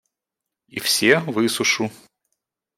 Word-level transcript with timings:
И 0.67 0.79
все 0.79 1.19
высушу. 1.27 1.91